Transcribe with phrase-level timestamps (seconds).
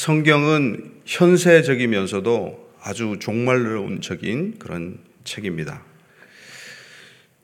[0.00, 5.84] 성경은 현세적이면서도 아주 종말론적인 그런 책입니다.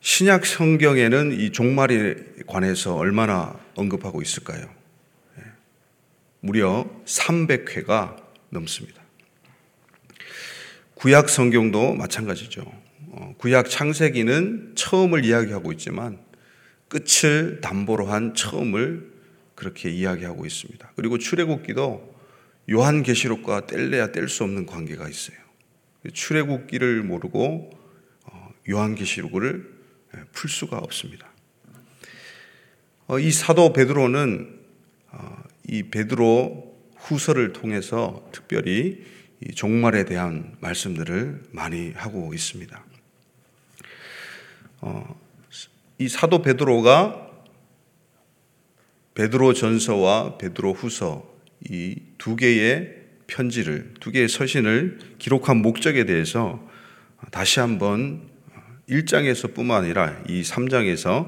[0.00, 2.14] 신약 성경에는 이 종말에
[2.46, 4.70] 관해서 얼마나 언급하고 있을까요?
[5.38, 5.42] 예.
[6.40, 8.16] 무려 300회가
[8.48, 9.02] 넘습니다.
[10.94, 12.64] 구약 성경도 마찬가지죠.
[13.10, 16.18] 어, 구약 창세기는 처음을 이야기하고 있지만
[16.88, 19.12] 끝을 담보로 한 처음을
[19.54, 20.92] 그렇게 이야기하고 있습니다.
[20.96, 22.15] 그리고 출애굽기도
[22.68, 25.36] 요한계시록과 뗄래야 뗄 수 없는 관계가 있어요.
[26.12, 27.70] 출애굽기를 모르고
[28.24, 29.76] 어, 요한계시록을
[30.16, 31.28] 예, 풀 수가 없습니다.
[33.06, 34.60] 어, 이 사도 베드로는
[35.12, 39.04] 어, 이 베드로 후서를 통해서 특별히
[39.54, 42.84] 종말에 대한 말씀들을 많이 하고 있습니다.
[45.98, 47.30] 이 사도 베드로가
[49.14, 51.35] 베드로 전서와 베드로 후서
[51.68, 52.92] 이 두 개의
[53.26, 56.60] 편지를 두 개의 서신을 기록한 목적에 대해서
[57.30, 58.22] 다시 한번
[58.88, 61.26] 1장에서 뿐만 아니라 이 3장에서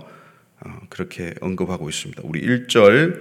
[0.60, 2.22] 어, 그렇게 언급하고 있습니다.
[2.24, 3.20] 우리 1절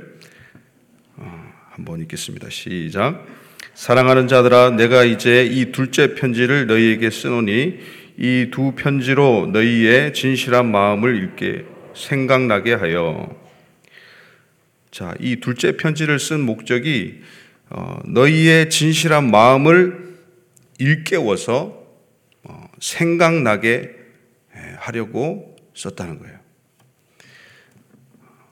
[1.17, 2.50] 어, 한번 읽겠습니다.
[2.50, 3.26] 시작.
[3.73, 7.80] 사랑하는 자들아 내가 이제 이 둘째 편지를 너희에게 쓰노니
[8.17, 13.30] 이 두 편지로 너희의 진실한 마음을 읽게 생각나게 하여
[14.92, 17.22] 자, 이 둘째 편지를 쓴 목적이
[17.70, 20.18] 어, 너희의 진실한 마음을
[20.80, 21.84] 일깨워서
[22.44, 23.92] 어, 생각나게
[24.78, 26.38] 하려고 썼다는 거예요.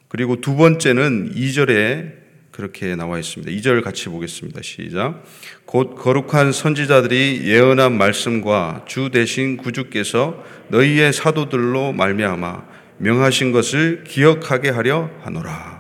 [0.08, 3.52] 그리고 두 번째는 2절에 그렇게 나와 있습니다.
[3.52, 4.61] 2절 같이 보겠습니다.
[4.61, 5.23] 시작.
[5.66, 12.64] 곧 거룩한 선지자들이 예언한 말씀과 주 대신 구주께서 너희의 사도들로 말미암아
[12.99, 15.74] 명하신 것을 기억하게 하려 하노라.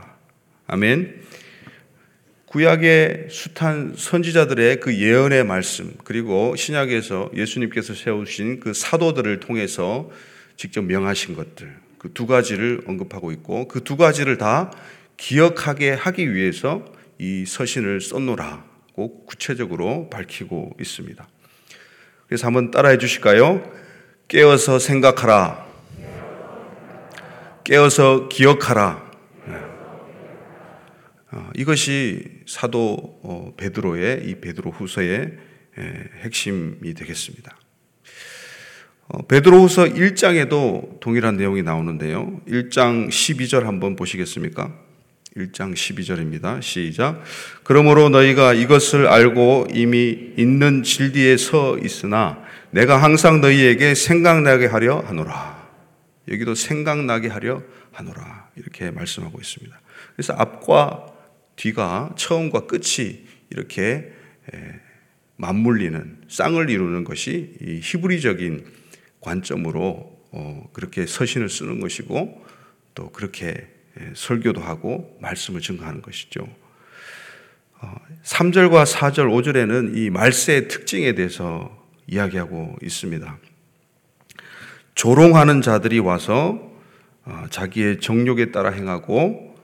[0.67, 1.21] 아멘.
[2.47, 10.09] 구약의 숱한 선지자들의 그 예언의 말씀, 그리고 신약에서 예수님께서 세우신 그 사도들을 통해서
[10.57, 14.71] 직접 명하신 것들 그 두 가지를 언급하고 있고 그 두 가지를 다
[15.17, 16.83] 기억하게 하기 위해서
[17.19, 21.27] 이 서신을 썼노라고 구체적으로 밝히고 있습니다.
[22.27, 23.71] 그래서 한번 따라해 주실까요?
[24.27, 25.65] 깨어서 생각하라.
[27.63, 29.04] 깨어서 기억하라.
[31.35, 31.41] 네.
[31.41, 35.33] 어, 이것이 사도 어, 베드로의 이 베드로 후서의
[36.23, 37.57] 핵심이 되겠습니다.
[39.07, 42.39] 어, 베드로 후서 1장에도 동일한 내용이 나오는데요.
[42.47, 44.73] 1장 12절 한번 보시겠습니까?
[45.35, 46.61] 1장 12절입니다.
[46.61, 47.21] 시작.
[47.63, 52.41] 그러므로 너희가 이것을 알고 이미 있는 진리에 서 있으나
[52.71, 55.65] 내가 항상 너희에게 생각나게 하려 하노라.
[56.29, 58.49] 여기도 생각나게 하려 하노라.
[58.55, 59.77] 이렇게 말씀하고 있습니다.
[60.15, 61.14] 그래서 앞과
[61.55, 64.11] 뒤가 처음과 끝이 이렇게
[65.37, 68.65] 맞물리는 쌍을 이루는 것이 히브리적인
[69.21, 72.45] 관점으로 어, 그렇게 서신을 쓰는 것이고
[72.93, 73.67] 또 그렇게
[73.99, 76.47] 예, 설교도 하고 말씀을 증거하는 것이죠.
[78.23, 83.37] 3절과 4절, 5절에는 이 말세의 특징에 대해서 이야기하고 있습니다.
[84.95, 86.71] 조롱하는 자들이 와서
[87.25, 89.55] 어, 자기의 정욕에 따라 행하고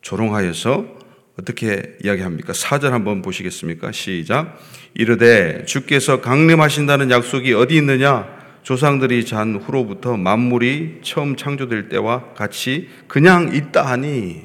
[0.00, 0.95] 조롱하여서
[1.38, 2.52] 어떻게 이야기합니까?
[2.52, 3.92] 4절 한번 보시겠습니까?
[3.92, 4.58] 시작.
[4.94, 8.34] 이르되 주께서 강림하신다는 약속이 어디 있느냐?
[8.62, 14.42] 조상들이 잔 후로부터 만물이 처음 창조될 때와 같이 그냥 있다 하니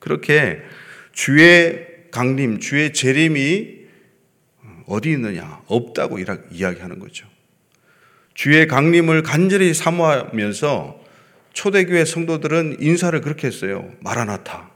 [0.00, 0.58] 그렇게
[1.12, 3.82] 주의 강림, 주의 재림이
[4.86, 5.60] 어디 있느냐?
[5.66, 7.26] 없다고 이야기하는 거죠.
[8.34, 11.00] 주의 강림을 간절히 사모하면서
[11.52, 13.92] 초대교회 성도들은 인사를 그렇게 했어요.
[14.00, 14.71] 마라나타.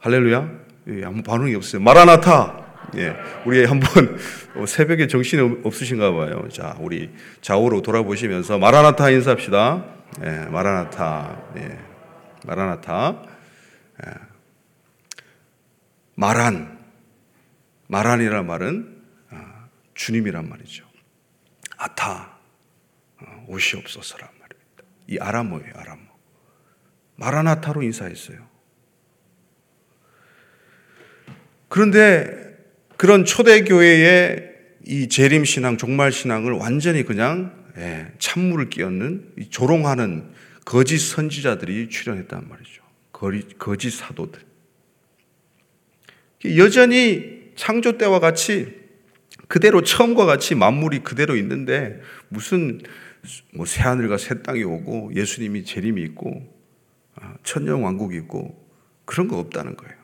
[0.00, 0.50] 할렐루야?
[0.88, 1.82] 예, 아무 반응이 없어요.
[1.82, 2.58] 마라나타.
[2.96, 4.18] 예, 우리 한번
[4.56, 6.48] 어, 새벽에 정신이 없으신가 봐요.
[6.50, 7.10] 자, 우리
[7.42, 9.84] 좌우로 돌아보시면서 마라나타 인사합시다.
[10.24, 11.42] 예, 마라나타.
[11.58, 11.78] 예,
[12.46, 13.22] 마라나타.
[14.06, 14.10] 예.
[16.14, 16.78] 마란.
[17.88, 20.86] 마란이라는 말은 아, 주님이란 말이죠.
[21.76, 22.38] 아타.
[23.20, 24.84] 어, 오시옵소서란 말입니다.
[25.08, 26.00] 이 아람어예요, 아람어.
[27.16, 28.49] 마라나타로 인사했어요.
[31.70, 32.28] 그런데
[32.96, 34.50] 그런 초대교회의
[34.86, 40.32] 이 재림신앙, 종말신앙을 완전히 그냥 예, 찬물을 끼얹는 조롱하는
[40.64, 42.82] 거짓 선지자들이 출현했단 말이죠.
[43.58, 44.40] 거짓 사도들.
[46.56, 48.74] 여전히 창조 때와 같이
[49.46, 52.80] 그대로 처음과 같이 만물이 그대로 있는데 무슨
[53.54, 56.52] 뭐 새하늘과 새 땅이 오고 예수님이 재림이 있고
[57.14, 58.68] 아, 천년 왕국이 있고
[59.04, 59.99] 그런 거 없다는 거예요.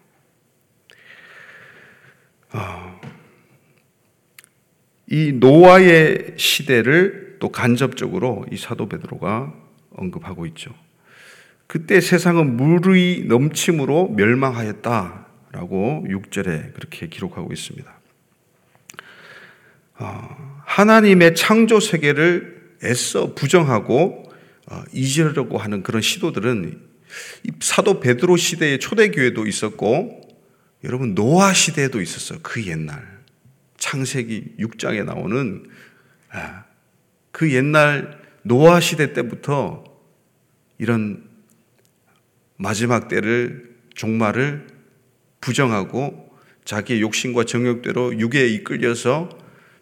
[5.08, 9.55] 이 노아의 시대를 또 간접적으로 이 사도 베드로가
[9.91, 10.75] 언급하고 있죠.
[11.67, 17.93] 그때 세상은 물의 넘침으로 멸망하였다라고 6절에 그렇게 기록하고 있습니다.
[19.99, 24.31] 어, 하나님의 창조 세계를 애써 부정하고
[24.70, 26.81] 어, 잊으려고 하는 그런 시도들은
[27.61, 30.25] 사도 베드로 시대의 초대 교회도 있었고
[30.84, 32.38] 여러분 노아 시대에도 있었어요.
[32.43, 33.17] 그 옛날
[33.78, 35.69] 창세기 6장에 나오는
[36.31, 36.64] 아,
[37.31, 39.84] 그 옛날 노아 시대 때부터
[40.78, 41.28] 이런
[42.56, 44.67] 마지막 때를 종말을
[45.40, 46.31] 부정하고
[46.64, 49.29] 자기의 욕심과 정욕대로 육에 이끌려서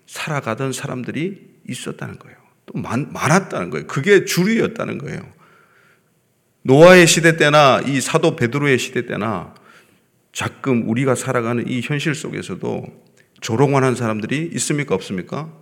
[0.07, 2.37] 살아가던 사람들이 있었다는 거예요.
[2.67, 3.87] 또 많, 많았다는 거예요.
[3.87, 5.21] 그게 주류였다는 거예요.
[6.63, 9.55] 노아의 시대 때나 이 사도 베드로의 시대 때나
[10.35, 12.85] 자금 우리가 살아가는 이 현실 속에서도
[13.41, 14.97] 조롱하는 사람들이 있습니까?
[14.97, 15.57] 없습니까?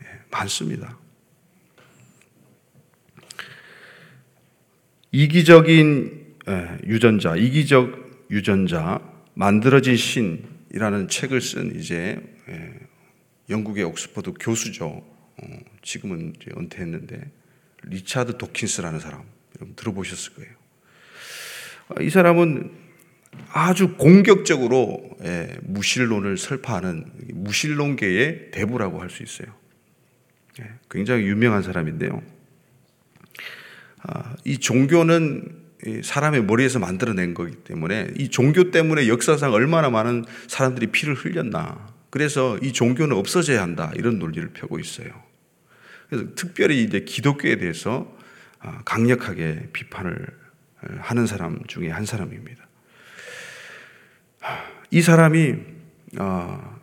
[0.00, 0.96] 예, 많습니다.
[5.10, 9.00] 이기적인 예, 유전자, 이기적 유전자,
[9.34, 12.74] 만들어진 신이라는 책을 쓴 이제 예,
[13.50, 14.86] 영국의 옥스퍼드 교수죠.
[14.86, 15.46] 어,
[15.82, 17.28] 지금은 은퇴했는데
[17.82, 19.24] 리차드 도킨스라는 사람
[19.56, 20.52] 여러분 들어보셨을 거예요.
[21.88, 22.85] 아, 이 사람은
[23.52, 27.04] 아주 공격적으로 예, 무신론을 설파하는
[27.34, 29.48] 무신론계의 대부라고 할 수 있어요.
[30.60, 32.22] 예, 굉장히 유명한 사람인데요.
[34.02, 35.64] 아, 이 종교는
[36.02, 41.94] 사람의 머리에서 만들어낸 거기 때문에 이 종교 때문에 역사상 얼마나 많은 사람들이 피를 흘렸나.
[42.10, 43.92] 그래서 이 종교는 없어져야 한다.
[43.94, 45.08] 이런 논리를 펴고 있어요.
[46.08, 48.16] 그래서 특별히 이제 기독교에 대해서
[48.60, 50.26] 아, 강력하게 비판을
[50.98, 52.65] 하는 사람 중에 한 사람입니다.
[54.90, 55.54] 이 사람이
[56.18, 56.80] 어,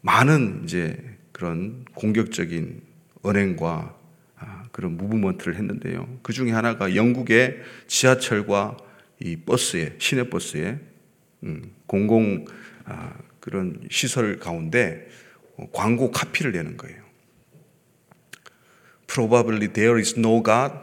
[0.00, 2.82] 많은 이제 그런 공격적인
[3.22, 3.94] 언행과
[4.38, 6.18] 아, 그런 무브먼트를 했는데요.
[6.22, 8.76] 그 중에 하나가 영국의 지하철과
[9.20, 10.78] 이 버스에 시내 버스에
[11.42, 12.44] 음, 공공
[12.84, 15.08] 아, 그런 시설 가운데
[15.56, 17.04] 어, 광고 카피를 내는 거예요.
[19.06, 20.74] Probably there is no God.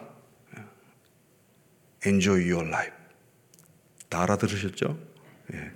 [2.06, 2.94] Enjoy your life.
[4.10, 4.98] 다 알아들으셨죠?
[5.54, 5.72] 예.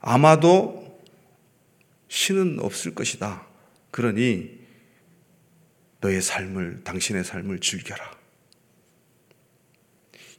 [0.00, 1.00] 아마도
[2.08, 3.46] 신은 없을 것이다.
[3.90, 4.58] 그러니
[6.00, 8.16] 너의 삶을, 당신의 삶을 즐겨라.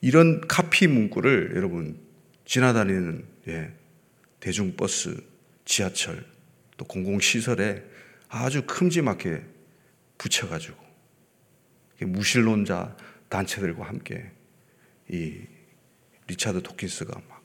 [0.02, 2.00] 이런 카피 문구를 여러분
[2.46, 3.74] 지나다니는 예,
[4.40, 5.22] 대중버스,
[5.66, 6.26] 지하철,
[6.78, 7.84] 또 공공시설에
[8.30, 9.44] 아주 큼지막하게
[10.18, 10.78] 붙여가지고
[12.02, 12.96] 무신론자
[13.28, 14.32] 단체들과 함께
[15.10, 15.42] 이
[16.28, 17.39] 리차드 도킨스가 막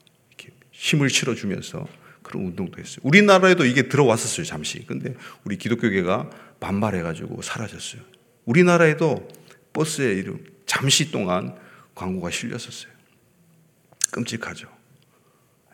[0.75, 1.87] 힘을 실어주면서
[2.23, 2.99] 그런 운동도 했어요.
[3.03, 4.85] 우리나라에도 이게 들어왔었어요, 잠시.
[4.87, 6.31] 근데 우리 기독교계가
[6.61, 8.03] 반발해가지고 사라졌어요.
[8.45, 9.29] 우리나라에도
[9.73, 11.57] 버스에 이름 잠시 동안
[11.95, 12.93] 광고가 실렸었어요.
[14.11, 14.69] 끔찍하죠.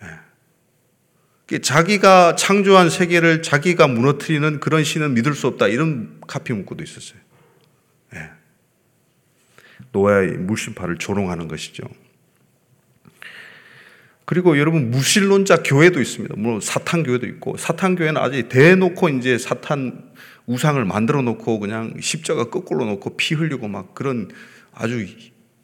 [0.02, 1.58] 네.
[1.60, 5.68] 자기가 창조한 세계를 자기가 무너뜨리는 그런 신은 믿을 수 없다.
[5.68, 7.18] 이런 카피 문구도 있었어요.
[8.12, 8.30] 네.
[9.92, 11.84] 노아의 물심파를 조롱하는 것이죠.
[14.30, 16.36] 그리고 여러분 무신론자 교회도 있습니다.
[16.38, 20.08] 물론 사탄 교회도 있고 사탄 교회는 아직 대놓고 이제 사탄
[20.46, 24.30] 우상을 만들어 놓고 그냥 십자가 거꾸로 놓고 피 흘리고 막 그런
[24.72, 25.04] 아주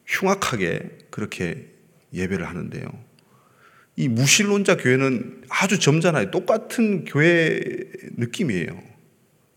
[0.04, 0.80] 흉악하게
[1.10, 1.68] 그렇게
[2.12, 2.88] 예배를 하는데요.
[3.94, 6.32] 이 무신론자 교회는 아주 점잖아요.
[6.32, 7.60] 똑같은 교회
[8.16, 8.82] 느낌이에요.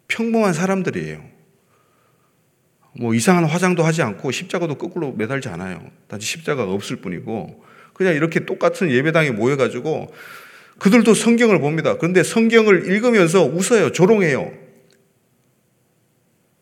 [0.07, 1.27] 평범한 사람들이에요.
[2.99, 5.89] 뭐 이상한 화장도 하지 않고 십자가도 거꾸로 매달지 않아요.
[6.07, 7.68] 단지 십자가가 없을 뿐이고
[7.99, 10.09] 그냥 이렇게 똑같은 예배당에 모여가지고
[10.79, 11.97] 그들도 성경을 봅니다.
[11.97, 13.91] 그런데 성경을 읽으면서 웃어요.
[13.91, 14.53] 조롱해요.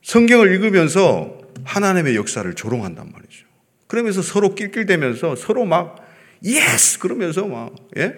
[0.01, 3.45] 성경을 읽으면서 하나님의 역사를 조롱한단 말이죠.
[3.85, 5.97] 그러면서 서로 낄낄대면서 서로 막
[6.43, 8.15] yes 그러면서 막 예?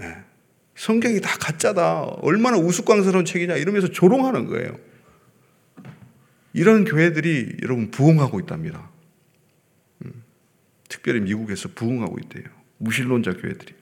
[0.00, 0.16] 예.
[0.76, 2.02] 성경이 다 가짜다.
[2.02, 4.78] 얼마나 우스꽝스러운 책이냐 이러면서 조롱하는 거예요.
[6.52, 8.89] 이런 교회들이 여러분 부흥하고 있답니다.
[10.90, 12.44] 특별히 미국에서 부흥하고 있대요.
[12.76, 13.74] 무신론자 교회들이.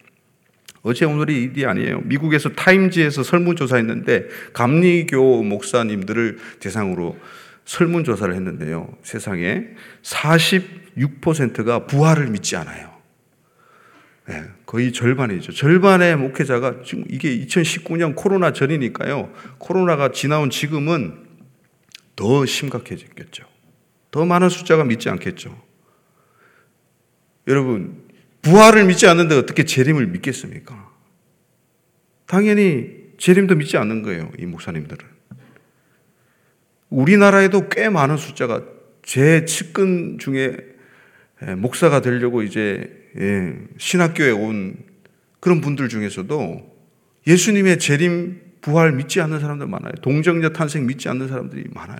[0.83, 2.03] 어제 오늘이 일이 아니에요.
[2.03, 7.19] 미국에서 타임지에서 설문조사했는데 감리교 목사님들을 대상으로
[7.65, 8.97] 설문조사를 했는데요.
[9.03, 9.65] 세상에
[10.03, 12.97] 46%가 부활을 믿지 않아요.
[14.29, 15.53] 네, 거의 절반이죠.
[15.53, 19.33] 절반의 목회자가 지금 이게 2019년 코로나 전이니까요.
[19.59, 21.27] 코로나가 지나온 지금은
[22.15, 23.45] 더 심각해졌겠죠.
[24.11, 25.68] 더 많은 숫자가 믿지 않겠죠.
[27.49, 28.05] 여러분,
[28.43, 30.93] 부활을 믿지 않는데 어떻게 재림을 믿겠습니까?
[32.27, 35.05] 당연히 재림도 믿지 않는 거예요, 이 목사님들은.
[36.91, 38.65] 우리나라에도 꽤 많은 숫자가
[39.03, 40.57] 제 측근 중에
[41.57, 43.11] 목사가 되려고 이제
[43.79, 44.77] 신학교에 온
[45.41, 46.79] 그런 분들 중에서도
[47.27, 49.93] 예수님의 재림 부활 믿지 않는 사람들 많아요.
[50.03, 51.99] 동정녀 탄생 믿지 않는 사람들이 많아요.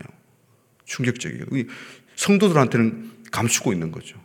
[0.85, 1.45] 충격적이에요.
[2.17, 4.21] 성도들한테는 감추고 있는 거죠.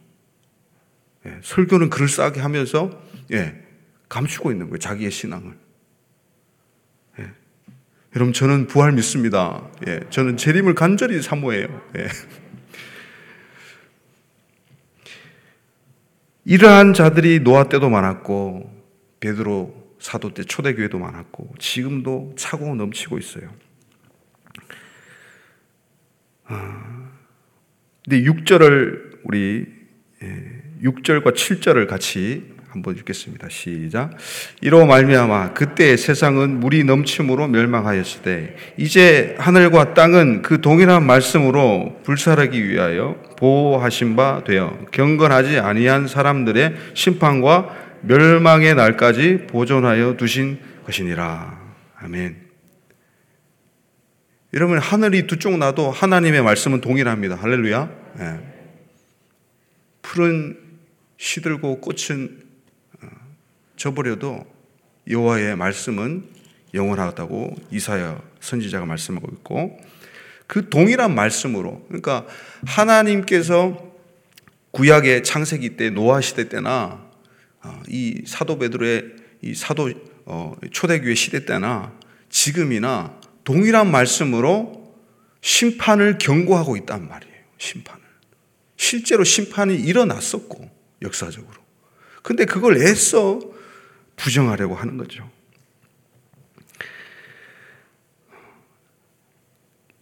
[1.25, 3.01] 예, 설교는 그럴싸하게 하면서
[3.31, 3.63] 예,
[4.09, 4.79] 감추고 있는 거예요.
[4.79, 5.53] 자기의 신앙을.
[7.19, 7.31] 예.
[8.15, 9.69] 여러분 저는 부활 믿습니다.
[9.87, 11.67] 예, 저는 재림을 간절히 사모해요.
[11.97, 12.07] 예.
[16.45, 18.69] 이러한 자들이 노아 때도 많았고
[19.21, 23.49] 베드로 사도 때 초대교회도 많았고 지금도 차고 넘치고 있어요.
[26.45, 27.09] 아,
[28.03, 29.65] 근데 6절을 우리
[30.83, 33.49] 6절과 예, 7절을 같이 한번 읽겠습니다.
[33.49, 34.17] 시작.
[34.61, 42.67] 이로 말미암아 그때 세상은 물이 넘침으로 멸망하였을 때 이제 하늘과 땅은 그 동일한 말씀으로 불살하기
[42.67, 51.59] 위하여 보호하신 바 되어 경건하지 아니한 사람들의 심판과 멸망의 날까지 보존하여 두신 것이니라.
[51.99, 52.37] 아멘.
[54.55, 57.35] 여러분 하늘이 두 쪽 나도 하나님의 말씀은 동일합니다.
[57.35, 57.89] 할렐루야.
[58.17, 58.39] 네.
[60.01, 60.62] 풀은
[61.17, 62.43] 시들고 꽃은
[63.75, 64.45] 저버려도
[65.09, 66.29] 여호와의 말씀은
[66.73, 69.77] 영원하다고 이사야 선지자가 말씀하고 있고
[70.47, 72.25] 그 동일한 말씀으로 그러니까
[72.65, 73.93] 하나님께서
[74.71, 77.05] 구약의 창세기 때 노아 시대 때나
[77.63, 79.91] 어, 이 사도 베드로의 이 사도
[80.25, 81.93] 어, 초대교회 시대 때나
[82.29, 84.95] 지금이나 동일한 말씀으로
[85.41, 87.35] 심판을 경고하고 있단 말이에요.
[87.57, 88.01] 심판을.
[88.77, 90.72] 실제로 심판이 일어났었고
[91.03, 91.61] 역사적으로.
[92.23, 93.39] 근데 그걸 애써
[94.15, 95.29] 부정하려고 하는 거죠.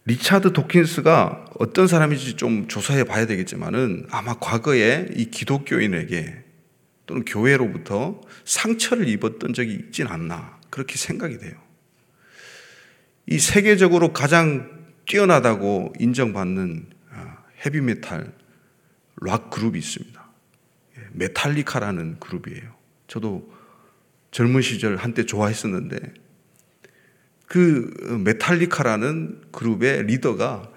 [0.04, 6.42] 리차드 도킨스가 어떤 사람인지 좀 조사해 봐야 되겠지만은 아마 과거에 이 기독교인에게
[7.06, 11.54] 또는 교회로부터 상처를 입었던 적이 있진 않나 그렇게 생각이 돼요.
[13.26, 18.32] 이 세계적으로 가장 뛰어나다고 인정받는 아, 헤비메탈
[19.20, 20.21] 락 그룹이 있습니다.
[21.12, 22.74] 예, 메탈리카라는 그룹이에요.
[23.06, 23.52] 저도
[24.30, 26.14] 젊은 시절 한때 좋아했었는데
[27.46, 30.70] 그 메탈리카라는 그룹의 리더가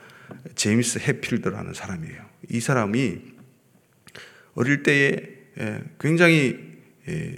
[0.55, 2.25] 제임스 해필드라는 사람이에요.
[2.49, 3.21] 이 사람이
[4.55, 6.59] 어릴 때에 예, 굉장히
[7.07, 7.35] 예,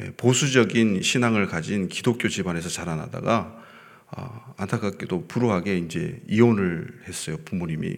[0.00, 3.60] 예, 보수적인 신앙을 가진 기독교 집안에서 자라나다가
[4.16, 7.96] 아, 안타깝게도 불우하게 이제 이혼을 했어요 부모님이.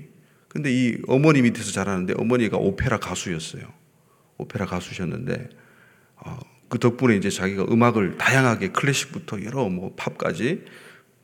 [0.48, 3.62] 근데 이 어머니 밑에서 자라는데 어머니가 오페라 가수였어요.
[4.38, 5.48] 오페라 가수셨는데
[6.16, 6.38] 어,
[6.68, 10.64] 그 덕분에 이제 자기가 음악을 다양하게 클래식부터 여러 뭐 팝까지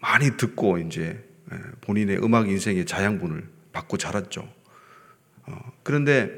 [0.01, 4.49] 많이 듣고 이제 예, 본인의 음악 인생의 자양분을 받고 자랐죠.
[5.47, 6.31] 어, 그런데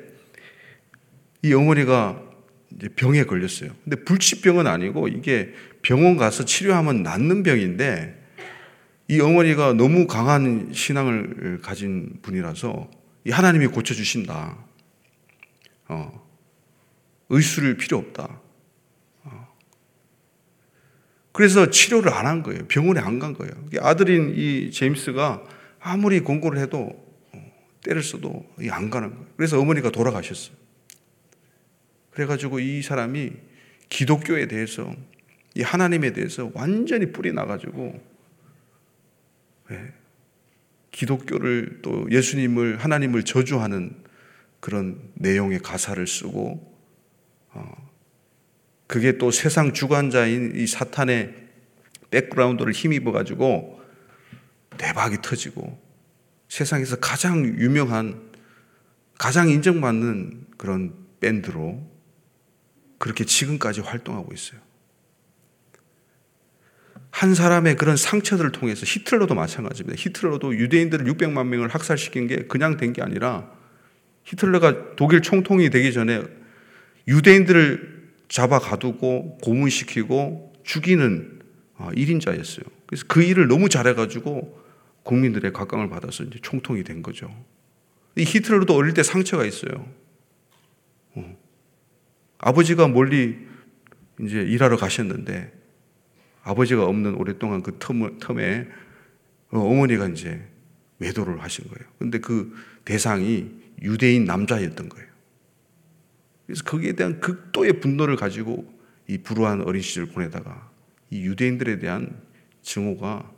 [1.42, 2.22] 이 어머니가
[2.76, 3.70] 이제 병에 걸렸어요.
[3.84, 5.52] 근데 불치병은 아니고 이게
[5.82, 8.22] 병원 가서 치료하면 낫는 병인데
[9.08, 12.90] 이 어머니가 너무 강한 신앙을 가진 분이라서
[13.26, 14.56] 이 하나님이 고쳐주신다.
[15.88, 16.26] 어,
[17.28, 18.40] 의술일 필요 없다.
[21.32, 22.66] 그래서 치료를 안 한 거예요.
[22.68, 23.52] 병원에 안 간 거예요.
[23.80, 25.42] 아들인 이 제임스가
[25.80, 26.92] 아무리 공부를 해도
[27.32, 27.52] 어,
[27.82, 29.26] 때를 써도 안 가는 거예요.
[29.36, 30.56] 그래서 어머니가 돌아가셨어요.
[32.12, 33.32] 그래가지고 이 사람이
[33.88, 34.94] 기독교에 대해서
[35.56, 38.00] 이 하나님에 대해서 완전히 뿌리 나가지고
[39.70, 39.92] 네.
[40.92, 43.96] 기독교를 또 예수님을 하나님을 저주하는
[44.60, 46.73] 그런 내용의 가사를 쓰고 어,
[48.86, 51.34] 그게 또 세상 주관자인 이 사탄의
[52.10, 53.80] 백그라운드를 힘입어 가지고
[54.76, 55.80] 대박이 터지고
[56.48, 58.30] 세상에서 가장 유명한
[59.18, 61.82] 가장 인정받는 그런 밴드로
[62.98, 64.60] 그렇게 지금까지 활동하고 있어요.
[67.10, 69.96] 한 사람의 그런 상처들을 통해서 히틀러도 마찬가지입니다.
[70.00, 73.50] 히틀러도 유대인들을 600만 명을 학살시킨 게 그냥 된 게 아니라
[74.24, 76.22] 히틀러가 독일 총통이 되기 전에
[77.08, 77.94] 유대인들을
[78.28, 81.40] 잡아 가두고 고문시키고 죽이는
[81.78, 82.66] 1인자였어요.
[82.66, 84.62] 아, 그래서 그 일을 너무 잘해가지고
[85.02, 87.28] 국민들의 각광을 받아서 이제 총통이 된 거죠.
[88.16, 89.88] 이 히틀러도 어릴 때 상처가 있어요.
[91.14, 91.36] 어.
[92.38, 93.36] 아버지가 멀리
[94.20, 95.52] 이제 일하러 가셨는데
[96.42, 98.68] 아버지가 없는 오랫동안 그 텀, 텀에
[99.50, 100.46] 어, 어머니가 이제
[100.98, 101.90] 외도를 하신 거예요.
[101.98, 103.50] 근데 그 대상이
[103.82, 105.08] 유대인 남자였던 거예요.
[106.46, 108.72] 그래서 거기에 대한 극도의 분노를 가지고
[109.08, 110.70] 이 불우한 어린 시절 보내다가
[111.10, 112.20] 이 유대인들에 대한
[112.62, 113.30] 증오가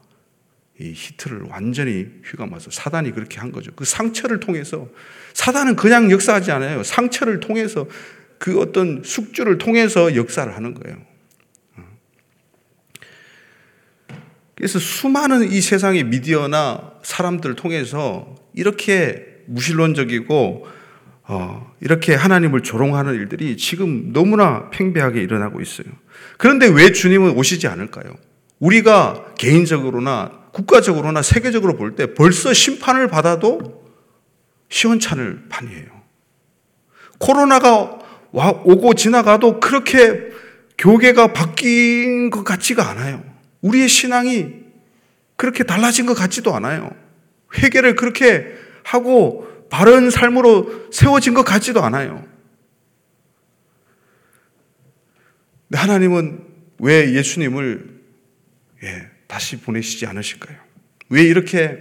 [0.78, 3.72] 이 히트를 완전히 휘감아서 사단이 그렇게 한 거죠.
[3.74, 4.88] 그 상처를 통해서
[5.32, 6.82] 사단은 그냥 역사하지 않아요.
[6.82, 7.86] 상처를 통해서
[8.38, 10.98] 그 어떤 숙주를 통해서 역사를 하는 거예요.
[14.54, 20.66] 그래서 수많은 이 세상의 미디어나 사람들을 통해서 이렇게 무신론적이고
[21.28, 25.86] 어, 이렇게 하나님을 조롱하는 일들이 지금 너무나 팽배하게 일어나고 있어요.
[26.38, 28.14] 그런데 왜 주님은 오시지 않을까요?
[28.60, 33.84] 우리가 개인적으로나 국가적으로나 세계적으로 볼 때 벌써 심판을 받아도
[34.68, 35.86] 시원찮을 판이에요.
[37.18, 37.98] 코로나가
[38.32, 40.30] 오고 지나가도 그렇게
[40.78, 43.22] 교계가 바뀐 것 같지가 않아요.
[43.62, 44.48] 우리의 신앙이
[45.36, 46.90] 그렇게 달라진 것 같지도 않아요.
[47.58, 48.46] 회개를 그렇게
[48.84, 52.26] 하고 바른 삶으로 세워진 것 같지도 않아요.
[55.72, 56.44] 하나님은
[56.78, 58.00] 왜 예수님을
[58.84, 60.56] 예, 다시 보내시지 않으실까요?
[61.08, 61.80] 왜 이렇게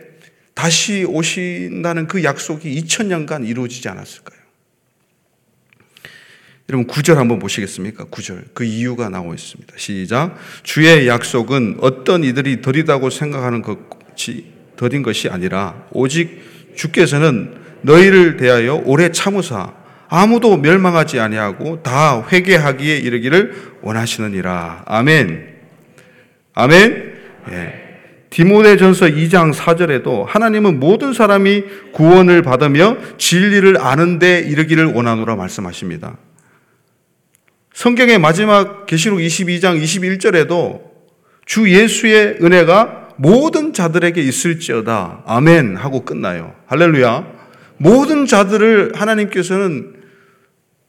[0.53, 4.39] 다시 오신다는 그 약속이 2000년간 이루어지지 않았을까요?
[6.69, 8.05] 여러분 9절 한번 보시겠습니까?
[8.05, 8.53] 9절.
[8.55, 9.73] 그 이유가 나오고 있습니다.
[9.77, 10.35] 시작.
[10.63, 19.11] 주의 약속은 어떤 이들이 더디다고 생각하는 것이 더딘 것이 아니라 오직 주께서는 너희를 대하여 오래
[19.11, 19.73] 참으사
[20.07, 24.83] 아무도 멸망하지 아니하고 다 회개하기에 이르기를 원하시느니라.
[24.85, 25.55] 아멘.
[26.53, 27.13] 아멘.
[27.51, 27.85] 예.
[28.29, 31.63] 디모데전서 2장 4절에도 하나님은 모든 사람이
[31.93, 36.17] 구원을 받으며 진리를 아는데 이르기를 원하노라 말씀하십니다.
[37.73, 40.81] 성경의 마지막 계시록 22장 21절에도
[41.45, 45.23] 주 예수의 은혜가 모든 자들에게 있을지어다.
[45.25, 46.55] 아멘 하고 끝나요.
[46.67, 47.34] 할렐루야.
[47.77, 50.03] 모든 자들을 하나님께서는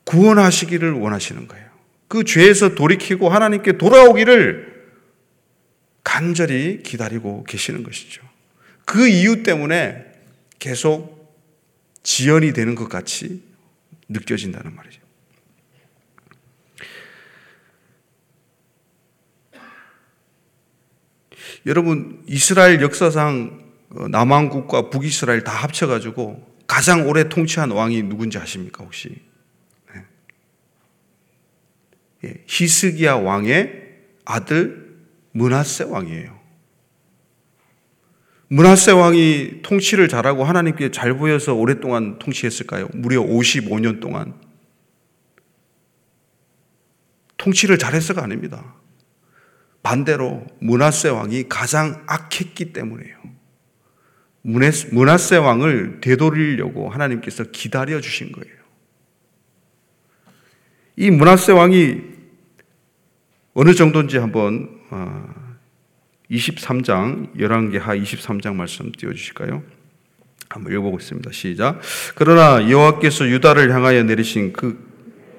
[0.05, 1.67] 구원하시기를 원하시는 거예요.
[2.09, 4.77] 그 죄에서 돌이키고 하나님께 돌아오기를
[6.05, 8.23] 간절히 기다리고 계시는 것이죠.
[8.85, 10.07] 그 이유 때문에
[10.61, 11.35] 계속
[12.05, 13.43] 지연이 되는 것 같이
[14.09, 15.01] 느껴진다는 말이죠.
[21.67, 23.65] 여러분, 이스라엘 역사상
[24.11, 29.23] 남왕국과 북이스라엘 다 합쳐가지고 가장 오래 통치한 왕이 누군지 아십니까, 혹시?
[29.95, 30.05] 네.
[32.25, 33.87] 예, 히스기야 왕의
[34.25, 34.97] 아들
[35.33, 36.37] 문하세 왕이에요.
[38.49, 42.89] 문하세 왕이 통치를 잘하고 하나님께 잘 보여서 오랫동안 통치했을까요?
[42.95, 44.35] 무려 55년 동안.
[47.37, 48.75] 통치를 잘했어가 아닙니다.
[49.83, 53.17] 반대로 문하세 왕이 가장 악했기 때문에요.
[54.47, 58.55] 문하세 왕을 되돌리려고 하나님께서 기다려 주신 거예요.
[60.97, 62.01] 이 문하세 왕이
[63.55, 64.69] 어느 정도인지 한번
[66.31, 69.63] 23장 11개 하 23장 말씀 띄워 주실까요?
[70.49, 71.33] 한번 읽어보겠습니다.
[71.33, 71.81] 시작.
[72.15, 74.87] 그러나 여호와께서 유다를 향하여 내리신 그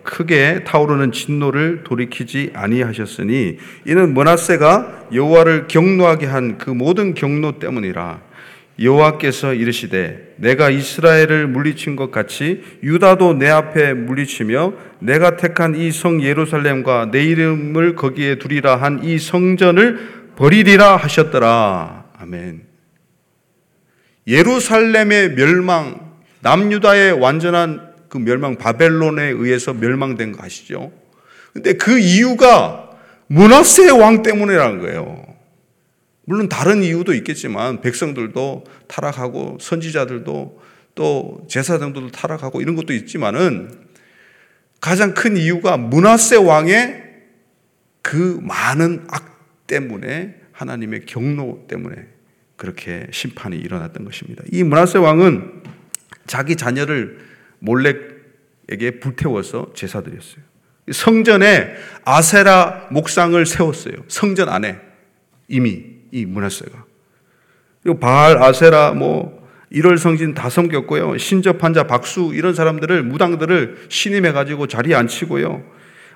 [0.04, 8.27] 크게 타오르는 진노를 돌이키지 아니하셨으니 이는 문하세가 여호와를 경노하게 한 그 모든 경노 때문이라
[8.80, 16.22] 여호와께서 이르시되 내가 이스라엘을 물리친 것 같이 유다도 내 앞에 물리치며 내가 택한 이 성
[16.22, 22.06] 예루살렘과 내 이름을 거기에 두리라 한 이 성전을 버리리라 하셨더라.
[22.20, 22.62] 아멘.
[24.28, 26.00] 예루살렘의 멸망,
[26.42, 30.92] 남유다의 완전한 그 멸망 바벨론에 의해서 멸망된 거 아시죠?
[31.54, 32.90] 근데 그 이유가
[33.28, 35.26] 문하세 왕 때문이라는 거예요.
[36.30, 40.62] 물론 다른 이유도 있겠지만 백성들도 타락하고 선지자들도
[40.94, 43.72] 또 제사장들도 타락하고 이런 것도 있지만은
[44.82, 47.02] 가장 큰 이유가 문하세 왕의
[48.02, 52.08] 그 많은 악 때문에 하나님의 경로 때문에
[52.58, 54.44] 그렇게 심판이 일어났던 것입니다.
[54.52, 55.64] 이 문하세 왕은
[56.26, 57.20] 자기 자녀를
[57.60, 60.44] 몰렉에게 불태워서 제사 드렸어요.
[60.92, 63.96] 성전에 아세라 목상을 세웠어요.
[64.10, 64.78] 성전 안에
[65.48, 66.86] 이미 이 문하세가.
[67.84, 71.18] 그리고 바알, 아세라, 뭐, 일월 성진 다 섬겼고요.
[71.18, 75.64] 신접한 자, 박수, 이런 사람들을, 무당들을 신임해가지고 자리에 앉히고요.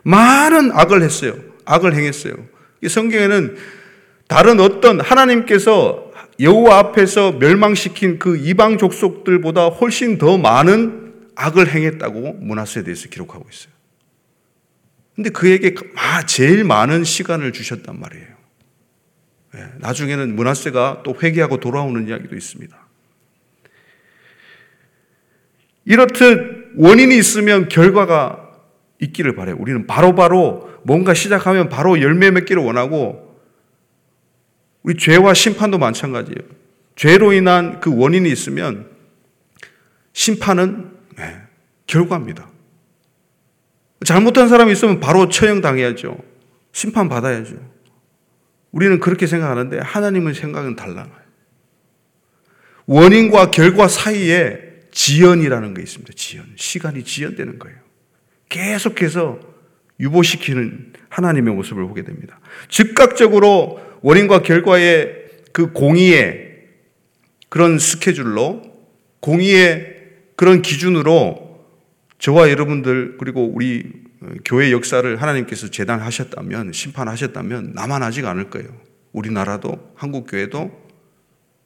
[0.03, 1.35] 많은 악을 했어요.
[1.65, 2.33] 악을 행했어요.
[2.81, 3.57] 이 성경에는
[4.27, 12.83] 다른 어떤 하나님께서 여호와 앞에서 멸망시킨 그 이방 족속들보다 훨씬 더 많은 악을 행했다고 문하세에
[12.83, 13.71] 대해서 기록하고 있어요.
[15.15, 15.75] 근데 그에게
[16.25, 18.30] 제일 많은 시간을 주셨단 말이에요.
[19.55, 22.77] 예, 나중에는 문하세가 또 회개하고 돌아오는 이야기도 있습니다.
[25.85, 28.51] 이렇듯 원인이 있으면 결과가
[28.99, 29.55] 있기를 바래요.
[29.59, 33.39] 우리는 바로바로 바로 뭔가 시작하면 바로 열매 맺기를 원하고
[34.83, 36.61] 우리 죄와 심판도 마찬가지예요.
[36.95, 38.89] 죄로 인한 그 원인이 있으면
[40.13, 41.41] 심판은 네,
[41.87, 42.49] 결과입니다.
[44.05, 46.17] 잘못한 사람이 있으면 바로 처형당해야죠.
[46.71, 47.70] 심판받아야죠.
[48.71, 51.09] 우리는 그렇게 생각하는데 하나님의 생각은 달라요.
[52.85, 54.59] 원인과 결과 사이에
[54.91, 56.13] 지연이라는 게 있습니다.
[56.15, 56.45] 지연.
[56.55, 57.77] 시간이 지연되는 거예요.
[58.49, 59.39] 계속해서
[59.99, 62.39] 유보시키는 하나님의 모습을 보게 됩니다.
[62.69, 66.51] 즉각적으로 원인과 결과의 그 공의의
[67.49, 68.61] 그런 스케줄로
[69.19, 69.95] 공의의
[70.35, 71.65] 그런 기준으로
[72.17, 74.00] 저와 여러분들 그리고 우리
[74.45, 78.69] 교회 역사를 하나님께서 재단하셨다면 심판하셨다면 나만 하지 않을 거예요.
[79.11, 80.89] 우리나라도 한국 교회도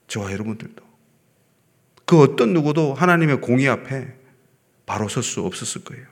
[0.07, 0.83] 저와 여러분들도
[2.05, 4.13] 그 어떤 누구도 하나님의 공의 앞에
[4.85, 6.05] 바로 설 수 없었을 거예요.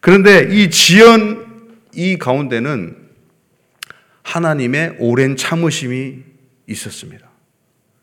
[0.00, 2.96] 그런데 이 지연 이 가운데는
[4.22, 6.22] 하나님의 오랜 참으심이
[6.66, 7.30] 있었습니다.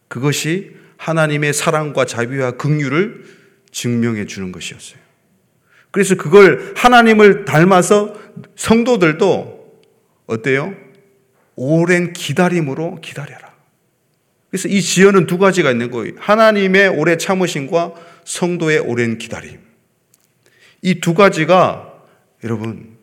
[0.08, 3.26] 그것이 하나님의 사랑과 자비와 긍휼을
[3.72, 5.03] 증명해 주는 것이었어요.
[5.94, 8.16] 그래서 그걸 하나님을 닮아서
[8.56, 9.82] 성도들도
[10.26, 10.74] 어때요?
[11.56, 13.54] 오랜 기다림으로 기다려라.
[14.50, 16.14] 그래서 이 지연은 두 가지가 있는 거예요.
[16.18, 17.94] 하나님의 오래 참으심과
[18.26, 19.60] 성도의 오랜 기다림.
[20.82, 21.94] 이 두 가지가
[22.44, 22.98] 여러분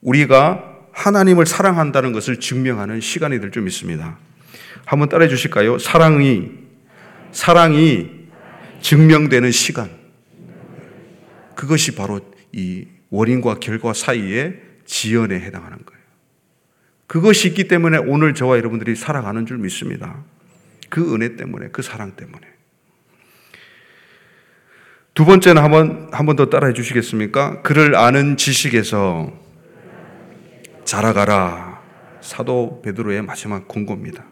[0.00, 4.18] 우리가 하나님을 사랑한다는 것을 증명하는 시간이 될 좀 있습니다.
[4.84, 5.78] 한번 따라해 주실까요?
[5.78, 6.50] 사랑이
[7.30, 8.10] 사랑이
[8.80, 10.01] 증명되는 시간.
[11.62, 12.18] 그것이 바로
[12.50, 16.02] 이 원인과 결과 사이의 지연에 해당하는 거예요.
[17.06, 20.24] 그것이 있기 때문에 오늘 저와 여러분들이 살아가는 줄 믿습니다.
[20.88, 22.48] 그 은혜 때문에, 그 사랑 때문에.
[25.14, 27.62] 두 번째는 한번, 한 번 더 따라해 주시겠습니까?
[27.62, 29.32] 그를 아는 지식에서
[30.84, 31.80] 자라가라.
[32.22, 34.26] 사도 베드로의 마지막 공고입니다.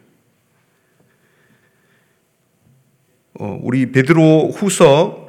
[3.35, 5.20] 어, 우리 베드로 후서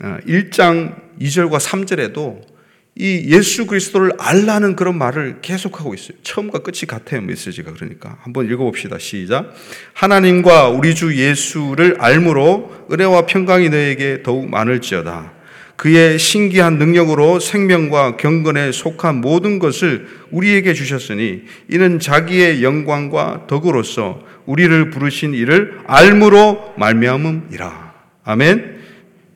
[0.00, 2.54] 1장 어, 2절과 3절에도
[2.96, 6.16] 이 예수 그리스도를 알라는 그런 말을 계속하고 있어요.
[6.22, 7.72] 처음과 끝이 같아요, 메시지가.
[7.72, 8.18] 그러니까.
[8.22, 8.98] 한번 읽어봅시다.
[8.98, 9.52] 시작.
[9.94, 15.32] 하나님과 우리 주 예수를 알므로 은혜와 평강이 너에게 더욱 많을지어다.
[15.76, 24.90] 그의 신기한 능력으로 생명과 경건에 속한 모든 것을 우리에게 주셨으니 이는 자기의 영광과 덕으로서 우리를
[24.90, 27.92] 부르신 이를 알므로 말미암음이라.
[28.22, 28.73] 아멘.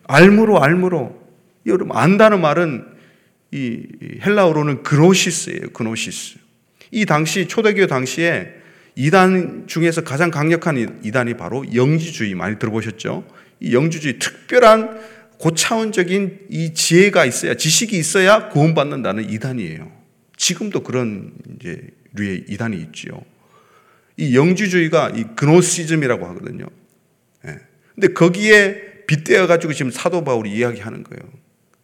[0.09, 1.17] 알므로 알므로
[1.67, 2.85] 여러분 안다는 말은
[3.53, 3.87] 이
[4.25, 5.71] 헬라어로는 그노시스예요.
[5.73, 6.39] 그노시스.
[6.91, 8.55] 이 당시 초대교 당시에
[8.97, 13.25] 이단 중에서 가장 강력한 이단이 바로 영지주의 많이 들어보셨죠?
[13.61, 15.01] 이 영지주의 특별한
[15.39, 19.93] 고차원적인 이 지혜가 있어야 지식이 있어야 구원받는다는 이단이에요.
[20.37, 21.81] 지금도 그런 이제
[22.15, 23.23] 류의 이단이 있지요.
[24.17, 26.67] 이 영지주의가 이 그노시즘이라고 하거든요.
[27.47, 27.57] 예.
[27.95, 31.33] 근데 거기에 빗대어 가지고 지금 사도 바울이 이야기하는 거예요.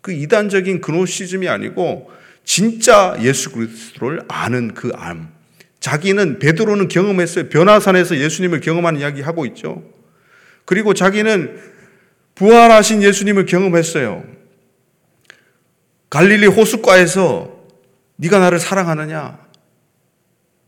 [0.01, 2.13] 그 이단적인 그노시즘이 아니고
[2.45, 5.33] 진짜 예수 그리스도를 아는 그 암.
[5.81, 7.49] 자기는 베드로는 경험했어요.
[7.49, 9.83] 변화산에서 예수님을 경험한 이야기 하고 있죠.
[10.67, 11.59] 그리고 자기는
[12.35, 14.25] 부활하신 예수님을 경험했어요.
[16.11, 17.65] 갈릴리 호숫가에서
[18.17, 19.43] 네가 나를 사랑하느냐?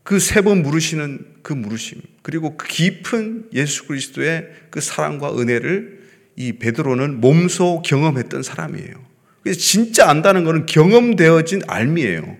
[0.03, 5.96] 그 세 번 물으시는 그 물으심 그리고 그 깊은 예수 그리스도의 그 사랑과 은혜를
[6.37, 8.93] 이 베드로는 몸소 경험했던 사람이에요.
[9.41, 12.37] 그래서 진짜 안다는 것은 경험되어진 알미예요.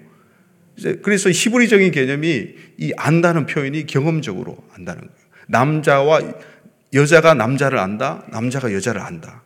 [1.01, 5.27] 그래서 히브리적인 개념이 이 안다는 표현이 경험적으로 안다는 거예요.
[5.47, 6.21] 남자와
[6.93, 9.43] 여자가 남자를 안다, 남자가 여자를 안다.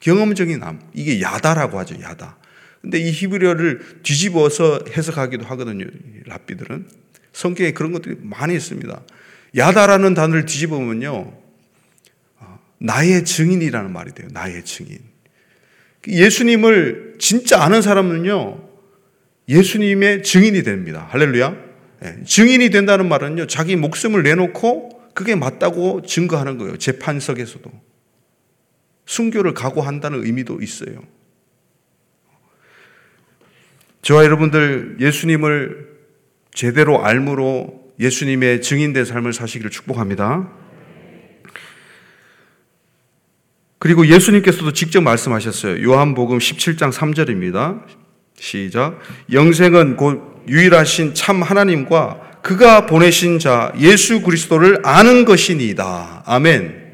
[0.00, 0.80] 경험적인 암.
[0.94, 2.38] 이게 야다라고 하죠, 야다.
[2.80, 5.84] 근데 이 히브리어를 뒤집어서 해석하기도 하거든요,
[6.26, 6.88] 랍비들은.
[7.32, 9.02] 성경에 그런 것들이 많이 있습니다.
[9.56, 11.41] 야다라는 단어를 뒤집으면요, 어,
[12.82, 14.98] 나의 증인이라는 말이 돼요, 나의 증인.
[16.06, 18.68] 예수님을 진짜 아는 사람은요,
[19.48, 21.06] 예수님의 증인이 됩니다.
[21.10, 21.56] 할렐루야.
[22.00, 22.24] 네.
[22.24, 26.76] 증인이 된다는 말은요, 자기 목숨을 내놓고 그게 맞다고 증거하는 거예요.
[26.76, 27.70] 재판석에서도.
[29.06, 31.02] 순교를 각오한다는 의미도 있어요.
[34.00, 35.92] 저와 여러분들 예수님을
[36.52, 40.61] 제대로 알므로 예수님의 증인된 삶을 사시기를 축복합니다.
[43.82, 45.82] 그리고 예수님께서도 직접 말씀하셨어요.
[45.82, 47.82] 요한복음 17장 3절입니다.
[48.38, 49.00] 시작.
[49.32, 56.22] 영생은 곧 유일하신 참 하나님과 그가 보내신 자 예수 그리스도를 아는 것이니이다.
[56.24, 56.92] 아멘.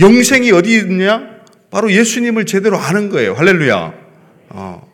[0.00, 1.28] 영생이 어디 있냐?
[1.70, 3.34] 바로 예수님을 제대로 아는 거예요.
[3.34, 3.92] 할렐루야.
[4.48, 4.92] 어.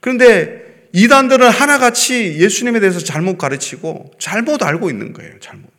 [0.00, 5.32] 그런데 이단들은 하나같이 예수님에 대해서 잘못 가르치고 잘못 알고 있는 거예요.
[5.40, 5.70] 잘못.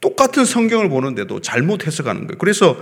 [0.00, 2.38] 똑같은 성경을 보는데도 잘못 해석하는 거예요.
[2.38, 2.76] 그래서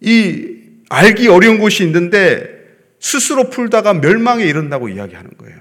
[0.00, 0.56] 이
[0.88, 2.58] 알기 어려운 곳이 있는데
[3.00, 5.58] 스스로 풀다가 멸망에 이른다고 이야기하는 거예요.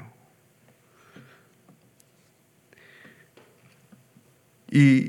[4.71, 5.07] 이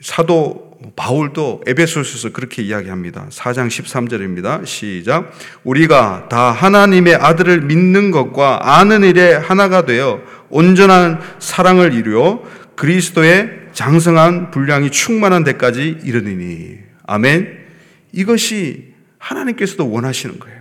[0.00, 3.28] 사도 바울도 에베소서에서 그렇게 이야기합니다.
[3.30, 4.64] 4장 13절입니다.
[4.64, 5.30] 시작.
[5.64, 12.42] 우리가 다 하나님의 아들을 믿는 것과 아는 일에 하나가 되어 온전한 사랑을 이루어
[12.76, 16.78] 그리스도의 장성한 분량이 충만한 데까지 이르니니.
[17.06, 17.59] 아멘.
[18.12, 20.60] 이것이 하나님께서도 원하시는 거예요.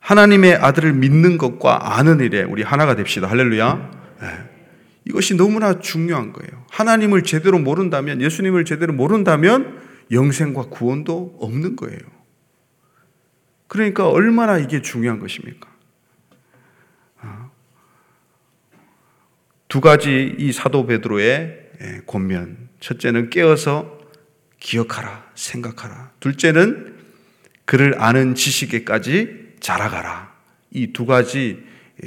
[0.00, 3.26] 하나님의 아들을 믿는 것과 아는 일에 우리 하나가 됩시다.
[3.28, 3.90] 할렐루야.
[4.20, 4.28] 네.
[5.06, 6.64] 이것이 너무나 중요한 거예요.
[6.70, 11.98] 하나님을 제대로 모른다면, 예수님을 제대로 모른다면 영생과 구원도 없는 거예요.
[13.66, 15.68] 그러니까 얼마나 이게 중요한 것입니까?
[17.20, 17.50] 아.
[19.68, 22.68] 두 가지 이 사도 베드로의 예, 권면.
[22.80, 23.93] 첫째는 깨어서
[24.64, 26.12] 기억하라, 생각하라.
[26.20, 26.94] 둘째는
[27.66, 30.32] 그를 아는 지식에까지 자라가라.
[30.70, 31.62] 이 두 가지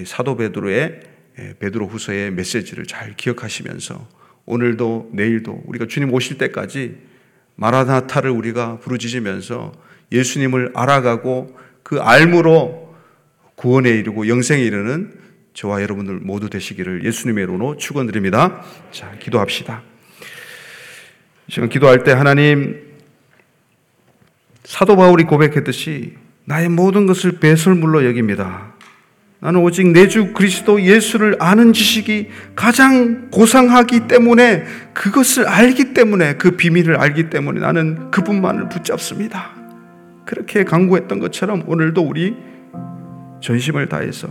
[0.05, 0.99] 사도 베드로의
[1.39, 4.09] 예, 베드로 후서의 메시지를 잘 기억하시면서
[4.47, 6.97] 오늘도 내일도 우리가 주님 오실 때까지
[7.55, 9.71] 마라나타를 우리가 부르짖으면서
[10.11, 12.95] 예수님을 알아가고 그 알므로
[13.55, 15.13] 구원에 이르고 영생에 이르는
[15.53, 18.63] 저와 여러분들 모두 되시기를 예수님의 이름으로 축원드립니다.
[18.91, 19.83] 자, 기도합시다.
[21.49, 22.87] 지금 기도할 때 하나님
[24.63, 28.73] 사도 바울이 고백했듯이 나의 모든 것을 배설물로 여깁니다.
[29.39, 36.51] 나는 오직 내 주 그리스도 예수를 아는 지식이 가장 고상하기 때문에 그것을 알기 때문에 그
[36.51, 39.51] 비밀을 알기 때문에 나는 그분만을 붙잡습니다.
[40.25, 42.35] 그렇게 강구했던 것처럼 오늘도 우리
[43.41, 44.27] 전심을 다해서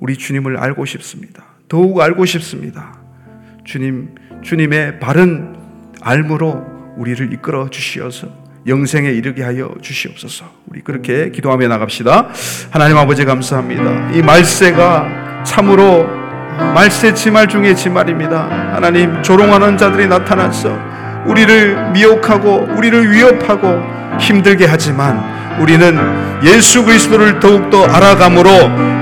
[0.00, 1.44] 우리 주님을 알고 싶습니다.
[1.68, 2.98] 더욱 알고 싶습니다.
[3.64, 5.59] 주님, 주님의 바른
[6.02, 6.64] 알므로
[6.96, 8.28] 우리를 이끌어 주시어서
[8.66, 10.44] 영생에 이르게 하여 주시옵소서.
[10.66, 12.28] 우리 그렇게 기도하며 나갑시다.
[12.70, 14.10] 하나님 아버지 감사합니다.
[14.12, 16.06] 이 말세가 참으로
[16.74, 18.74] 말세 지말 중에 지말입니다.
[18.74, 20.78] 하나님 조롱하는 자들이 나타나서
[21.26, 23.82] 우리를 미혹하고 우리를 위협하고
[24.18, 25.96] 힘들게 하지만 우리는
[26.42, 28.50] 예수 그리스도를 더욱더 알아감으로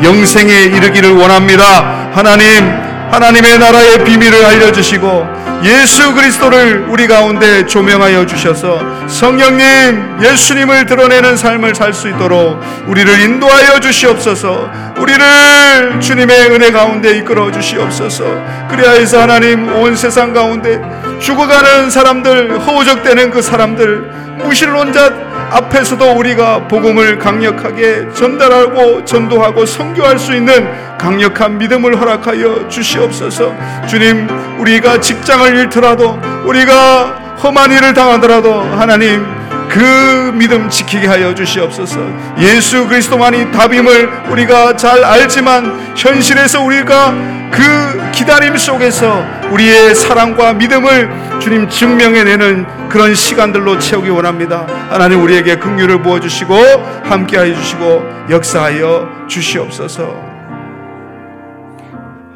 [0.02, 2.10] 영생에 이르기를 원합니다.
[2.12, 11.74] 하나님, 하나님의 나라의 비밀을 알려주시고 예수 그리스도를 우리 가운데 조명하여 주셔서 성령님 예수님을 드러내는 삶을
[11.74, 14.70] 살 수 있도록 우리를 인도하여 주시옵소서.
[14.98, 18.24] 우리를 주님의 은혜 가운데 이끌어 주시옵소서.
[18.70, 20.80] 그리하여서 하나님 온 세상 가운데
[21.18, 24.12] 죽어가는 사람들 허우적대는 그 사람들
[24.44, 25.12] 무신론자
[25.50, 33.54] 앞에서도 우리가 복음을 강력하게 전달하고 전도하고 선교할 수 있는 강력한 믿음을 허락하여 주시옵소서.
[33.86, 39.24] 주님, 우리가 직장을 잃더라도 우리가 험한 일을 당하더라도 하나님
[39.68, 42.00] 그 믿음 지키게 하여 주시옵소서.
[42.38, 51.68] 예수 그리스도만이 답임을 우리가 잘 알지만 현실에서 우리가 그 기다림 속에서 우리의 사랑과 믿음을 주님
[51.68, 54.66] 증명해내는 그런 시간들로 채우기 원합니다.
[54.90, 60.28] 하나님 우리에게 긍휼을 부어 주시고 함께하여 주시고 역사하여 주시옵소서.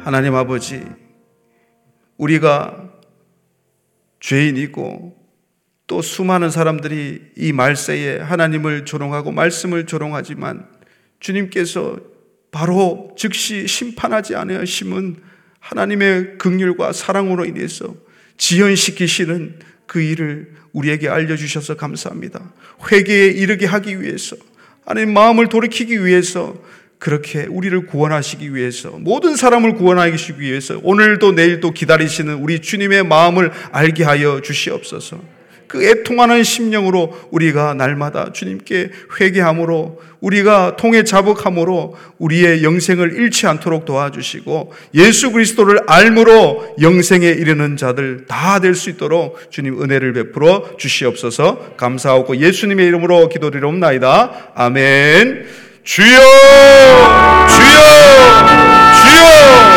[0.03, 0.85] 하나님 아버지
[2.17, 2.77] 우리가
[4.19, 5.15] 죄인이고
[5.87, 10.65] 또 수많은 사람들이 이 말세에 하나님을 조롱하고 말씀을 조롱하지만
[11.19, 11.97] 주님께서
[12.53, 15.17] 바로 즉시 심판하지 않으심은
[15.59, 17.95] 하나님의 극률과 사랑으로 인해서
[18.37, 22.53] 지연시키시는 그 일을 우리에게 알려주셔서 감사합니다.
[22.91, 24.35] 회개에 이르게 하기 위해서,
[24.85, 26.55] 하나님 마음을 돌이키기 위해서,
[26.99, 34.03] 그렇게 우리를 구원하시기 위해서, 모든 사람을 구원하시기 위해서, 오늘도 내일도 기다리시는 우리 주님의 마음을 알게
[34.03, 35.42] 하여 주시옵소서.
[35.73, 44.71] 그 애통하는 심령으로 우리가 날마다 주님께 회개함으로 우리가 통해 자복함으로 우리의 영생을 잃지 않도록 도와주시고
[44.93, 52.37] 예수 그리스도를 알므로 영생에 이르는 자들 다 될 수 있도록 주님 은혜를 베풀어 주시옵소서 감사하고
[52.37, 54.51] 예수님의 이름으로 기도드리옵나이다.
[54.53, 55.45] 아멘.
[55.83, 56.05] 주여!
[57.49, 57.73] 주여!
[59.01, 59.72] 주여!